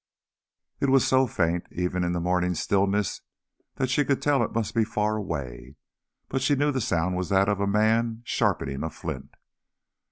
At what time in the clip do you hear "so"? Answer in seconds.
1.07-1.27